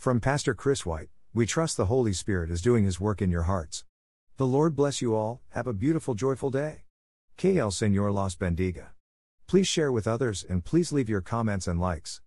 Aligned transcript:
From 0.00 0.18
Pastor 0.18 0.54
Chris 0.54 0.86
White, 0.86 1.10
we 1.34 1.44
trust 1.44 1.76
the 1.76 1.84
Holy 1.84 2.14
Spirit 2.14 2.50
is 2.50 2.62
doing 2.62 2.84
His 2.84 2.98
work 2.98 3.20
in 3.20 3.30
your 3.30 3.42
hearts. 3.42 3.84
The 4.38 4.46
Lord 4.46 4.74
bless 4.74 5.02
you 5.02 5.14
all, 5.14 5.42
have 5.50 5.66
a 5.66 5.74
beautiful, 5.74 6.14
joyful 6.14 6.48
day. 6.48 6.84
Que 7.36 7.58
el 7.58 7.70
Señor 7.70 8.10
los 8.10 8.34
bendiga. 8.34 8.92
Please 9.46 9.68
share 9.68 9.92
with 9.92 10.08
others 10.08 10.42
and 10.48 10.64
please 10.64 10.90
leave 10.90 11.10
your 11.10 11.20
comments 11.20 11.66
and 11.66 11.78
likes. 11.78 12.22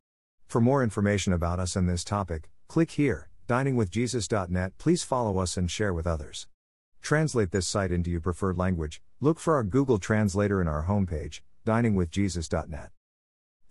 For 0.46 0.62
more 0.62 0.84
information 0.84 1.34
about 1.34 1.60
us 1.60 1.76
and 1.76 1.90
this 1.90 2.04
topic, 2.04 2.52
click 2.68 2.92
here, 2.92 3.30
diningwithjesus.net. 3.48 4.78
Please 4.78 5.02
follow 5.02 5.40
us 5.40 5.58
and 5.58 5.72
share 5.72 5.96
with 5.96 6.06
others. 6.06 6.46
Translate 7.02 7.50
this 7.50 7.68
site 7.68 7.92
into 7.92 8.12
your 8.12 8.22
preferred 8.22 8.60
language. 8.60 9.02
Look 9.20 9.40
for 9.40 9.56
our 9.56 9.64
Google 9.64 9.98
Translator 9.98 10.62
in 10.62 10.68
our 10.68 10.86
homepage, 10.86 11.42
diningwithjesus.net. 11.66 12.92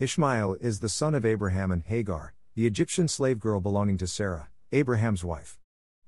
Ishmael 0.00 0.56
is 0.60 0.80
the 0.80 0.88
son 0.88 1.14
of 1.14 1.24
Abraham 1.24 1.70
and 1.70 1.84
Hagar, 1.84 2.34
the 2.54 2.66
Egyptian 2.66 3.08
slave 3.08 3.40
girl 3.40 3.60
belonging 3.60 3.96
to 3.96 4.06
Sarah, 4.06 4.50
Abraham's 4.72 5.24
wife. 5.24 5.58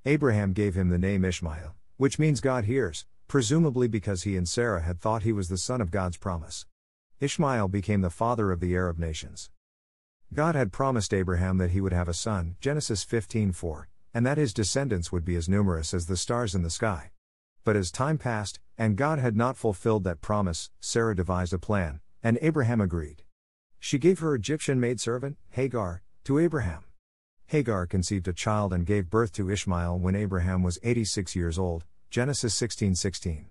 Abraham 0.04 0.52
gave 0.52 0.74
him 0.74 0.90
the 0.90 0.98
name 0.98 1.24
Ishmael, 1.24 1.74
which 1.96 2.18
means 2.18 2.42
God 2.42 2.66
hears, 2.66 3.06
presumably 3.28 3.88
because 3.88 4.24
he 4.24 4.36
and 4.36 4.46
Sarah 4.46 4.82
had 4.82 5.00
thought 5.00 5.22
he 5.22 5.32
was 5.32 5.48
the 5.48 5.56
son 5.56 5.80
of 5.80 5.90
God's 5.90 6.18
promise. 6.18 6.66
Ishmael 7.18 7.68
became 7.68 8.02
the 8.02 8.10
father 8.10 8.52
of 8.52 8.60
the 8.60 8.74
Arab 8.74 8.98
nations. 8.98 9.48
God 10.34 10.54
had 10.54 10.70
promised 10.70 11.14
Abraham 11.14 11.56
that 11.56 11.70
he 11.70 11.80
would 11.80 11.94
have 11.94 12.08
a 12.08 12.12
son, 12.12 12.56
Genesis 12.60 13.06
15:4, 13.06 13.88
and 14.12 14.26
that 14.26 14.36
his 14.36 14.52
descendants 14.52 15.10
would 15.10 15.24
be 15.24 15.36
as 15.36 15.48
numerous 15.48 15.94
as 15.94 16.04
the 16.04 16.16
stars 16.16 16.54
in 16.54 16.62
the 16.62 16.68
sky. 16.68 17.12
But 17.64 17.74
as 17.74 17.90
time 17.90 18.18
passed, 18.18 18.60
and 18.76 18.98
God 18.98 19.18
had 19.18 19.34
not 19.34 19.56
fulfilled 19.56 20.04
that 20.04 20.20
promise, 20.20 20.70
Sarah 20.78 21.16
devised 21.16 21.54
a 21.54 21.58
plan, 21.58 22.02
and 22.22 22.38
Abraham 22.42 22.82
agreed. 22.82 23.22
She 23.78 23.98
gave 23.98 24.18
her 24.18 24.34
Egyptian 24.34 24.78
maidservant, 24.78 25.38
Hagar, 25.48 26.02
to 26.24 26.38
Abraham. 26.38 26.84
Hagar 27.48 27.86
conceived 27.86 28.26
a 28.26 28.32
child 28.32 28.72
and 28.72 28.86
gave 28.86 29.10
birth 29.10 29.30
to 29.32 29.50
Ishmael 29.50 29.98
when 29.98 30.16
Abraham 30.16 30.62
was 30.62 30.78
86 30.82 31.36
years 31.36 31.58
old, 31.58 31.84
Genesis 32.08 32.54
16:16. 32.54 33.50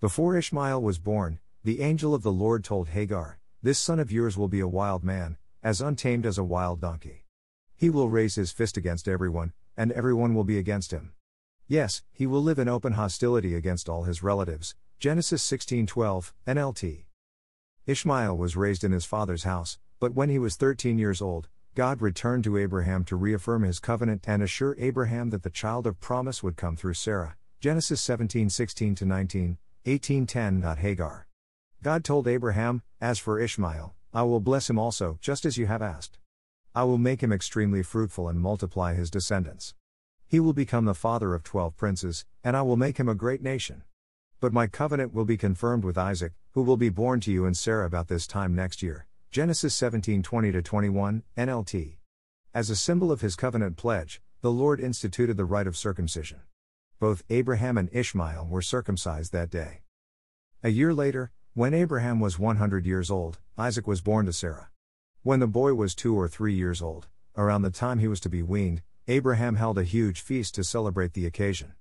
Before 0.00 0.36
Ishmael 0.36 0.82
was 0.82 0.98
born, 0.98 1.38
the 1.62 1.80
angel 1.80 2.14
of 2.14 2.24
the 2.24 2.32
Lord 2.32 2.64
told 2.64 2.88
Hagar, 2.88 3.38
This 3.62 3.78
son 3.78 4.00
of 4.00 4.10
yours 4.10 4.36
will 4.36 4.48
be 4.48 4.58
a 4.58 4.66
wild 4.66 5.04
man, 5.04 5.36
as 5.62 5.80
untamed 5.80 6.26
as 6.26 6.38
a 6.38 6.44
wild 6.44 6.80
donkey. 6.80 7.24
He 7.76 7.88
will 7.88 8.10
raise 8.10 8.34
his 8.34 8.50
fist 8.50 8.76
against 8.76 9.06
everyone, 9.06 9.52
and 9.76 9.92
everyone 9.92 10.34
will 10.34 10.42
be 10.42 10.58
against 10.58 10.90
him. 10.90 11.12
Yes, 11.68 12.02
he 12.10 12.26
will 12.26 12.42
live 12.42 12.58
in 12.58 12.68
open 12.68 12.94
hostility 12.94 13.54
against 13.54 13.88
all 13.88 14.02
his 14.02 14.24
relatives. 14.24 14.74
Genesis 14.98 15.44
16:12, 15.44 16.32
NLT. 16.48 17.06
Ishmael 17.86 18.36
was 18.36 18.56
raised 18.56 18.82
in 18.82 18.90
his 18.90 19.04
father's 19.04 19.44
house, 19.44 19.78
but 20.00 20.14
when 20.14 20.30
he 20.30 20.40
was 20.40 20.56
13 20.56 20.98
years 20.98 21.22
old, 21.22 21.48
God 21.78 22.02
returned 22.02 22.42
to 22.42 22.56
Abraham 22.56 23.04
to 23.04 23.14
reaffirm 23.14 23.62
his 23.62 23.78
covenant 23.78 24.24
and 24.26 24.42
assure 24.42 24.74
Abraham 24.80 25.30
that 25.30 25.44
the 25.44 25.48
child 25.48 25.86
of 25.86 26.00
promise 26.00 26.42
would 26.42 26.56
come 26.56 26.74
through 26.74 26.94
Sarah. 26.94 27.36
Genesis 27.60 28.00
17:16 28.00 28.96
to 28.96 29.04
19, 29.04 29.58
18:10. 29.84 30.76
Hagar. 30.78 31.28
God 31.80 32.02
told 32.02 32.26
Abraham, 32.26 32.82
As 33.00 33.20
for 33.20 33.38
Ishmael, 33.38 33.94
I 34.12 34.24
will 34.24 34.40
bless 34.40 34.68
him 34.68 34.76
also, 34.76 35.18
just 35.20 35.46
as 35.46 35.56
you 35.56 35.68
have 35.68 35.80
asked. 35.80 36.18
I 36.74 36.82
will 36.82 36.98
make 36.98 37.22
him 37.22 37.30
extremely 37.30 37.84
fruitful 37.84 38.28
and 38.28 38.40
multiply 38.40 38.94
his 38.94 39.08
descendants. 39.08 39.76
He 40.26 40.40
will 40.40 40.52
become 40.52 40.84
the 40.84 40.94
father 40.94 41.32
of 41.32 41.44
twelve 41.44 41.76
princes, 41.76 42.24
and 42.42 42.56
I 42.56 42.62
will 42.62 42.76
make 42.76 42.98
him 42.98 43.08
a 43.08 43.14
great 43.14 43.40
nation. 43.40 43.84
But 44.40 44.52
my 44.52 44.66
covenant 44.66 45.14
will 45.14 45.24
be 45.24 45.36
confirmed 45.36 45.84
with 45.84 45.96
Isaac, 45.96 46.32
who 46.54 46.62
will 46.62 46.76
be 46.76 46.88
born 46.88 47.20
to 47.20 47.30
you 47.30 47.46
and 47.46 47.56
Sarah 47.56 47.86
about 47.86 48.08
this 48.08 48.26
time 48.26 48.52
next 48.52 48.82
year. 48.82 49.06
Genesis 49.38 49.72
17 49.76 50.24
20 50.24 50.62
21, 50.62 51.22
NLT. 51.36 51.98
As 52.52 52.70
a 52.70 52.74
symbol 52.74 53.12
of 53.12 53.20
his 53.20 53.36
covenant 53.36 53.76
pledge, 53.76 54.20
the 54.40 54.50
Lord 54.50 54.80
instituted 54.80 55.36
the 55.36 55.44
rite 55.44 55.68
of 55.68 55.76
circumcision. 55.76 56.40
Both 56.98 57.22
Abraham 57.30 57.78
and 57.78 57.88
Ishmael 57.92 58.48
were 58.50 58.62
circumcised 58.62 59.32
that 59.32 59.48
day. 59.48 59.82
A 60.64 60.70
year 60.70 60.92
later, 60.92 61.30
when 61.54 61.72
Abraham 61.72 62.18
was 62.18 62.36
100 62.36 62.84
years 62.84 63.12
old, 63.12 63.38
Isaac 63.56 63.86
was 63.86 64.00
born 64.00 64.26
to 64.26 64.32
Sarah. 64.32 64.70
When 65.22 65.38
the 65.38 65.46
boy 65.46 65.74
was 65.74 65.94
two 65.94 66.18
or 66.18 66.26
three 66.26 66.54
years 66.54 66.82
old, 66.82 67.06
around 67.36 67.62
the 67.62 67.70
time 67.70 68.00
he 68.00 68.08
was 68.08 68.18
to 68.22 68.28
be 68.28 68.42
weaned, 68.42 68.82
Abraham 69.06 69.54
held 69.54 69.78
a 69.78 69.84
huge 69.84 70.20
feast 70.20 70.56
to 70.56 70.64
celebrate 70.64 71.12
the 71.12 71.26
occasion. 71.26 71.74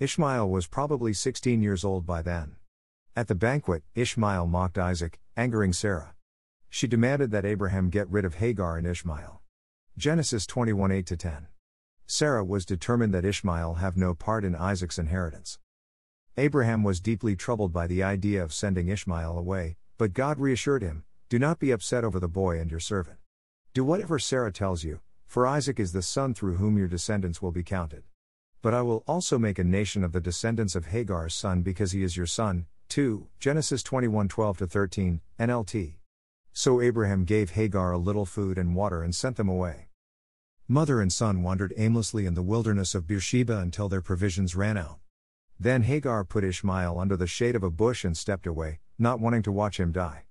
Ishmael 0.00 0.50
was 0.50 0.66
probably 0.66 1.12
16 1.12 1.62
years 1.62 1.84
old 1.84 2.04
by 2.04 2.22
then. 2.22 2.56
At 3.14 3.28
the 3.28 3.36
banquet, 3.36 3.84
Ishmael 3.94 4.48
mocked 4.48 4.76
Isaac, 4.76 5.20
angering 5.36 5.72
Sarah. 5.72 6.15
She 6.68 6.86
demanded 6.86 7.30
that 7.30 7.44
Abraham 7.44 7.90
get 7.90 8.10
rid 8.10 8.24
of 8.24 8.36
Hagar 8.36 8.76
and 8.76 8.86
Ishmael. 8.86 9.42
Genesis 9.96 10.46
21 10.46 10.92
8 10.92 11.06
10. 11.18 11.46
Sarah 12.06 12.44
was 12.44 12.64
determined 12.64 13.14
that 13.14 13.24
Ishmael 13.24 13.74
have 13.74 13.96
no 13.96 14.14
part 14.14 14.44
in 14.44 14.54
Isaac's 14.54 14.98
inheritance. 14.98 15.58
Abraham 16.36 16.82
was 16.82 17.00
deeply 17.00 17.34
troubled 17.34 17.72
by 17.72 17.86
the 17.86 18.02
idea 18.02 18.42
of 18.42 18.52
sending 18.52 18.88
Ishmael 18.88 19.38
away, 19.38 19.76
but 19.96 20.12
God 20.12 20.38
reassured 20.38 20.82
him 20.82 21.04
Do 21.28 21.38
not 21.38 21.58
be 21.58 21.70
upset 21.70 22.04
over 22.04 22.20
the 22.20 22.28
boy 22.28 22.60
and 22.60 22.70
your 22.70 22.80
servant. 22.80 23.18
Do 23.72 23.84
whatever 23.84 24.18
Sarah 24.18 24.52
tells 24.52 24.84
you, 24.84 25.00
for 25.26 25.46
Isaac 25.46 25.80
is 25.80 25.92
the 25.92 26.02
son 26.02 26.34
through 26.34 26.56
whom 26.56 26.78
your 26.78 26.88
descendants 26.88 27.42
will 27.42 27.52
be 27.52 27.62
counted. 27.62 28.04
But 28.62 28.74
I 28.74 28.82
will 28.82 29.02
also 29.06 29.38
make 29.38 29.58
a 29.58 29.64
nation 29.64 30.04
of 30.04 30.12
the 30.12 30.20
descendants 30.20 30.74
of 30.74 30.86
Hagar's 30.86 31.34
son 31.34 31.62
because 31.62 31.92
he 31.92 32.02
is 32.02 32.16
your 32.16 32.26
son. 32.26 32.66
2 32.88 33.28
Genesis 33.40 33.82
21 33.82 34.28
12 34.28 34.58
13, 34.58 35.20
NLT. 35.38 35.94
So 36.58 36.80
Abraham 36.80 37.24
gave 37.24 37.50
Hagar 37.50 37.92
a 37.92 37.98
little 37.98 38.24
food 38.24 38.56
and 38.56 38.74
water 38.74 39.02
and 39.02 39.14
sent 39.14 39.36
them 39.36 39.46
away. 39.46 39.88
Mother 40.66 41.02
and 41.02 41.12
son 41.12 41.42
wandered 41.42 41.74
aimlessly 41.76 42.24
in 42.24 42.32
the 42.32 42.42
wilderness 42.42 42.94
of 42.94 43.06
Beersheba 43.06 43.58
until 43.58 43.90
their 43.90 44.00
provisions 44.00 44.56
ran 44.56 44.78
out. 44.78 45.00
Then 45.60 45.82
Hagar 45.82 46.24
put 46.24 46.44
Ishmael 46.44 46.98
under 46.98 47.14
the 47.14 47.26
shade 47.26 47.56
of 47.56 47.62
a 47.62 47.70
bush 47.70 48.06
and 48.06 48.16
stepped 48.16 48.46
away, 48.46 48.80
not 48.98 49.20
wanting 49.20 49.42
to 49.42 49.52
watch 49.52 49.78
him 49.78 49.92
die. 49.92 50.24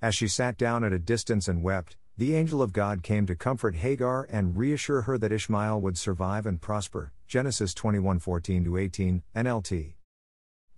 As 0.00 0.14
she 0.14 0.28
sat 0.28 0.56
down 0.56 0.82
at 0.82 0.94
a 0.94 0.98
distance 0.98 1.46
and 1.46 1.62
wept, 1.62 1.98
the 2.16 2.34
angel 2.34 2.62
of 2.62 2.72
God 2.72 3.02
came 3.02 3.26
to 3.26 3.36
comfort 3.36 3.74
Hagar 3.74 4.26
and 4.30 4.56
reassure 4.56 5.02
her 5.02 5.18
that 5.18 5.30
Ishmael 5.30 5.82
would 5.82 5.98
survive 5.98 6.46
and 6.46 6.58
prosper. 6.58 7.12
Genesis 7.28 7.74
21:14 7.74 8.80
18, 8.80 9.22
NLT. 9.34 9.92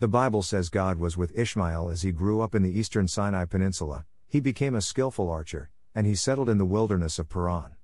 The 0.00 0.09
Bible 0.09 0.42
says 0.42 0.69
God 0.69 0.98
was 0.98 1.16
with 1.16 1.38
Ishmael 1.38 1.88
as 1.88 2.03
he 2.03 2.10
grew 2.10 2.41
up 2.41 2.56
in 2.56 2.65
the 2.65 2.76
eastern 2.76 3.06
Sinai 3.06 3.44
Peninsula. 3.44 4.04
He 4.31 4.41
became 4.41 4.75
a 4.75 4.83
skillful 4.83 5.31
archer, 5.31 5.71
and 5.94 6.06
he 6.06 6.15
settled 6.15 6.50
in 6.50 6.59
the 6.59 6.66
wilderness 6.66 7.19
of 7.19 7.31
Paran. 7.31 7.77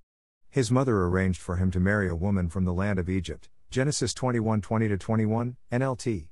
His 0.51 0.71
mother 0.71 1.03
arranged 1.05 1.41
for 1.41 1.57
him 1.57 1.71
to 1.71 1.81
marry 1.81 2.07
a 2.07 2.15
woman 2.15 2.51
from 2.51 2.67
the 2.67 2.75
land 2.75 2.99
of 2.99 3.09
Egypt. 3.09 3.49
Genesis 3.71 4.13
21:20 4.13 5.01
21, 5.01 5.57
NLT. 5.73 6.29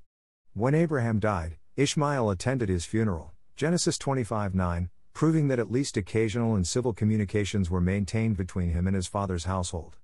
When 0.52 0.74
Abraham 0.74 1.18
died, 1.18 1.56
Ishmael 1.76 2.28
attended 2.28 2.68
his 2.68 2.84
funeral. 2.84 3.32
Genesis 3.56 3.96
25:9, 3.96 4.90
proving 5.14 5.48
that 5.48 5.58
at 5.58 5.70
least 5.70 5.96
occasional 5.96 6.54
and 6.54 6.66
civil 6.66 6.92
communications 6.92 7.70
were 7.70 7.80
maintained 7.80 8.36
between 8.36 8.68
him 8.68 8.86
and 8.86 8.94
his 8.94 9.06
father's 9.06 9.44
household. 9.44 9.96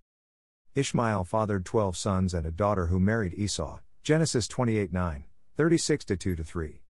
Ishmael 0.74 1.24
fathered 1.24 1.66
12 1.66 1.98
sons 1.98 2.32
and 2.32 2.46
a 2.46 2.50
daughter 2.50 2.86
who 2.86 2.98
married 2.98 3.34
Esau, 3.34 3.80
Genesis 4.02 4.48
28 4.48 4.90
9, 4.90 5.24
36 5.54 6.04
2 6.06 6.36
3. 6.36 6.82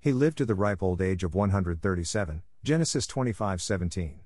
He 0.00 0.12
lived 0.12 0.38
to 0.38 0.46
the 0.46 0.54
ripe 0.54 0.82
old 0.82 1.02
age 1.02 1.22
of 1.22 1.34
137, 1.34 2.42
Genesis 2.64 3.08
25 3.08 3.60
17. 3.60 4.20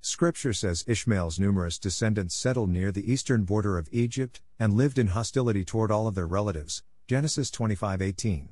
Scripture 0.00 0.54
says 0.54 0.84
Ishmael's 0.86 1.38
numerous 1.38 1.78
descendants 1.78 2.34
settled 2.34 2.70
near 2.70 2.90
the 2.90 3.12
eastern 3.12 3.44
border 3.44 3.76
of 3.76 3.90
Egypt 3.92 4.40
and 4.58 4.72
lived 4.72 4.98
in 4.98 5.08
hostility 5.08 5.66
toward 5.66 5.90
all 5.90 6.06
of 6.06 6.14
their 6.14 6.26
relatives, 6.26 6.82
Genesis 7.06 7.50
25 7.50 8.00
18. 8.00 8.48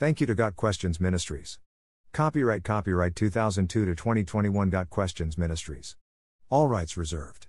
Thank 0.00 0.20
you 0.20 0.26
to 0.26 0.34
Got 0.34 0.56
Questions 0.56 0.98
Ministries. 0.98 1.60
Copyright 2.12 2.64
Copyright 2.64 3.14
2002 3.14 3.84
to 3.84 3.94
2021 3.94 4.68
Got 4.68 4.90
Questions 4.90 5.38
Ministries. 5.38 5.94
All 6.48 6.66
rights 6.66 6.96
reserved. 6.96 7.46